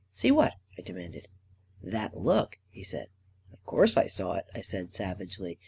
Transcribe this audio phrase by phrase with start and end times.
[0.21, 1.27] "See what?" I demanded."
[1.95, 3.09] That look," he said."
[3.53, 5.59] Of course I saw it," I said savagely.